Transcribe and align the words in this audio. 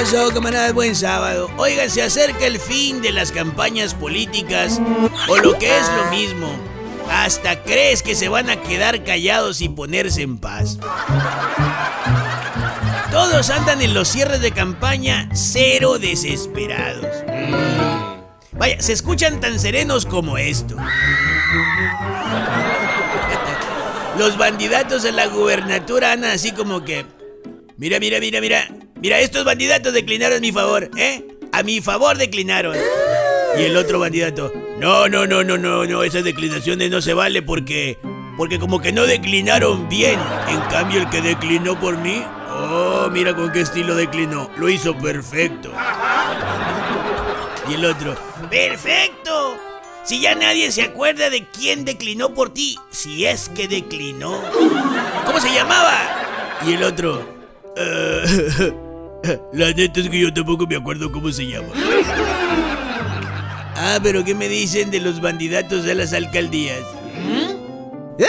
pasó, 0.00 0.28
camarada? 0.32 0.72
Buen 0.72 0.94
sábado. 0.94 1.50
Oigan, 1.56 1.88
se 1.88 2.02
acerca 2.02 2.46
el 2.46 2.60
fin 2.60 3.00
de 3.00 3.12
las 3.12 3.32
campañas 3.32 3.94
políticas, 3.94 4.78
o 5.28 5.38
lo 5.38 5.58
que 5.58 5.74
es 5.74 5.88
lo 5.88 6.10
mismo, 6.10 6.54
hasta 7.10 7.62
crees 7.62 8.02
que 8.02 8.14
se 8.14 8.28
van 8.28 8.50
a 8.50 8.60
quedar 8.60 9.04
callados 9.04 9.62
y 9.62 9.70
ponerse 9.70 10.20
en 10.20 10.36
paz. 10.38 10.78
Todos 13.10 13.48
andan 13.48 13.80
en 13.80 13.94
los 13.94 14.08
cierres 14.08 14.42
de 14.42 14.52
campaña 14.52 15.30
cero 15.32 15.98
desesperados. 15.98 17.06
Vaya, 18.52 18.78
se 18.82 18.92
escuchan 18.92 19.40
tan 19.40 19.58
serenos 19.58 20.04
como 20.04 20.36
esto. 20.36 20.76
Los 24.18 24.36
bandidatos 24.38 25.04
en 25.04 25.16
la 25.16 25.26
gubernatura 25.26 26.12
andan 26.12 26.32
así 26.32 26.52
como 26.52 26.84
que... 26.84 27.04
Mira, 27.76 28.00
mira, 28.00 28.18
mira, 28.18 28.40
mira. 28.40 28.66
Mira, 29.06 29.20
estos 29.20 29.44
bandidatos 29.44 29.92
declinaron 29.92 30.40
mi 30.40 30.50
favor, 30.50 30.90
¿eh? 30.96 31.24
A 31.52 31.62
mi 31.62 31.80
favor 31.80 32.18
declinaron. 32.18 32.76
Y 33.56 33.62
el 33.62 33.76
otro 33.76 34.00
bandidato... 34.00 34.52
No, 34.80 35.08
no, 35.08 35.28
no, 35.28 35.44
no, 35.44 35.56
no, 35.56 35.84
no. 35.86 36.02
Esas 36.02 36.24
declinaciones 36.24 36.90
no 36.90 37.00
se 37.00 37.14
vale 37.14 37.40
porque... 37.40 37.98
Porque 38.36 38.58
como 38.58 38.80
que 38.80 38.90
no 38.90 39.06
declinaron 39.06 39.88
bien. 39.88 40.18
En 40.48 40.60
cambio, 40.62 41.02
el 41.02 41.08
que 41.08 41.20
declinó 41.22 41.78
por 41.78 41.96
mí... 41.98 42.20
Oh, 42.50 43.08
mira 43.12 43.32
con 43.32 43.52
qué 43.52 43.60
estilo 43.60 43.94
declinó. 43.94 44.50
Lo 44.56 44.68
hizo 44.68 44.98
perfecto. 44.98 45.70
Y 47.70 47.74
el 47.74 47.84
otro... 47.84 48.16
¡Perfecto! 48.50 49.56
Si 50.02 50.20
ya 50.20 50.34
nadie 50.34 50.72
se 50.72 50.82
acuerda 50.82 51.30
de 51.30 51.46
quién 51.46 51.84
declinó 51.84 52.34
por 52.34 52.52
ti, 52.52 52.76
si 52.90 53.24
es 53.24 53.50
que 53.50 53.68
declinó. 53.68 54.42
¿Cómo 55.24 55.38
se 55.38 55.54
llamaba? 55.54 55.96
Y 56.66 56.72
el 56.72 56.82
otro. 56.82 57.24
"Eh, 57.76 58.72
la 59.52 59.72
neta 59.72 60.00
es 60.00 60.08
que 60.08 60.20
yo 60.20 60.32
tampoco 60.32 60.66
me 60.66 60.76
acuerdo 60.76 61.10
cómo 61.10 61.30
se 61.30 61.46
llama. 61.46 61.68
Ah, 63.78 63.98
pero 64.02 64.24
¿qué 64.24 64.34
me 64.34 64.48
dicen 64.48 64.90
de 64.90 65.00
los 65.00 65.20
bandidatos 65.20 65.84
de 65.84 65.94
las 65.94 66.14
alcaldías? 66.14 66.80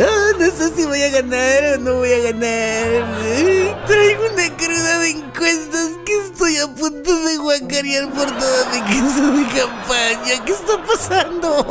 Ah, 0.00 0.30
no 0.38 0.46
sé 0.46 0.76
si 0.76 0.84
voy 0.84 1.02
a 1.02 1.10
ganar 1.10 1.74
o 1.74 1.78
no 1.78 1.94
voy 1.94 2.12
a 2.12 2.18
ganar. 2.30 3.86
Traigo 3.86 4.26
una 4.32 4.56
cruda 4.56 4.98
de 5.00 5.10
encuestas 5.10 5.90
que 6.06 6.14
estoy 6.24 6.56
a 6.58 6.68
punto 6.68 7.24
de 7.24 7.36
guacarear 7.38 8.08
por 8.10 8.26
toda 8.26 8.70
mi 8.70 8.80
casa 8.80 9.30
de 9.32 9.42
campaña. 9.58 10.44
¿Qué 10.44 10.52
está 10.52 10.80
pasando? 10.86 11.66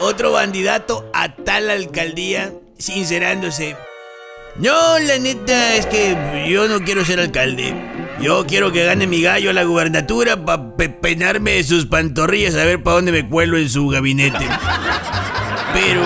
Otro 0.00 0.32
bandidato 0.32 1.08
a 1.12 1.32
tal 1.32 1.70
alcaldía, 1.70 2.52
sincerándose. 2.76 3.76
No, 4.56 4.98
la 5.00 5.18
neta 5.18 5.74
es 5.74 5.86
que 5.86 6.46
yo 6.48 6.68
no 6.68 6.80
quiero 6.80 7.04
ser 7.04 7.18
alcalde. 7.18 7.74
Yo 8.20 8.46
quiero 8.46 8.70
que 8.70 8.84
gane 8.84 9.08
mi 9.08 9.20
gallo 9.20 9.50
a 9.50 9.52
la 9.52 9.64
gubernatura 9.64 10.44
para 10.44 10.76
peinarme 10.76 11.52
de 11.52 11.64
sus 11.64 11.86
pantorrillas 11.86 12.54
a 12.54 12.64
ver 12.64 12.80
para 12.80 12.96
dónde 12.96 13.10
me 13.10 13.28
cuelo 13.28 13.58
en 13.58 13.68
su 13.68 13.88
gabinete. 13.88 14.46
Pero 15.72 16.02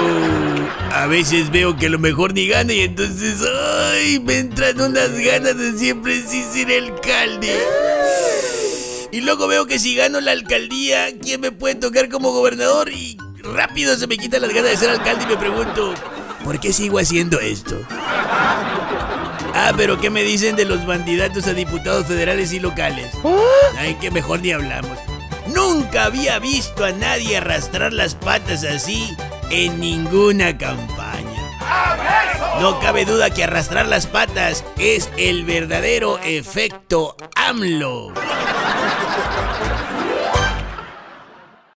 a 0.92 1.06
veces 1.06 1.50
veo 1.50 1.76
que 1.76 1.90
lo 1.90 1.98
mejor 1.98 2.32
ni 2.32 2.48
gana 2.48 2.72
y 2.72 2.80
entonces, 2.80 3.36
ay, 3.92 4.18
me 4.20 4.38
entran 4.38 4.80
unas 4.80 5.10
ganas 5.18 5.58
de 5.58 5.72
siempre 5.78 6.22
sí 6.26 6.42
ser 6.50 6.72
alcalde. 6.72 7.54
Y 9.12 9.20
luego 9.20 9.46
veo 9.46 9.66
que 9.66 9.78
si 9.78 9.94
gano 9.94 10.22
la 10.22 10.32
alcaldía, 10.32 11.08
¿quién 11.20 11.42
me 11.42 11.52
puede 11.52 11.74
tocar 11.74 12.08
como 12.08 12.32
gobernador? 12.32 12.90
Y 12.90 13.18
rápido 13.42 13.94
se 13.96 14.06
me 14.06 14.16
quitan 14.16 14.40
las 14.40 14.54
ganas 14.54 14.70
de 14.70 14.76
ser 14.78 14.88
alcalde 14.88 15.24
y 15.24 15.26
me 15.26 15.36
pregunto, 15.36 15.94
¿por 16.44 16.60
qué 16.60 16.72
sigo 16.72 16.98
haciendo 16.98 17.40
esto? 17.40 17.76
Ah, 17.90 19.72
pero 19.76 20.00
¿qué 20.00 20.10
me 20.10 20.22
dicen 20.22 20.56
de 20.56 20.64
los 20.64 20.86
bandidatos 20.86 21.46
a 21.46 21.54
diputados 21.54 22.06
federales 22.06 22.52
y 22.52 22.60
locales? 22.60 23.12
Ay, 23.76 23.94
que 23.96 24.10
mejor 24.10 24.40
ni 24.40 24.52
hablamos. 24.52 24.98
Nunca 25.54 26.04
había 26.04 26.38
visto 26.38 26.84
a 26.84 26.92
nadie 26.92 27.38
arrastrar 27.38 27.92
las 27.92 28.14
patas 28.14 28.64
así 28.64 29.16
en 29.50 29.80
ninguna 29.80 30.56
campaña. 30.56 31.28
No 32.60 32.78
cabe 32.80 33.04
duda 33.04 33.30
que 33.30 33.44
arrastrar 33.44 33.86
las 33.86 34.06
patas 34.06 34.64
es 34.78 35.10
el 35.16 35.44
verdadero 35.44 36.18
efecto 36.18 37.16
AMLO. 37.34 38.12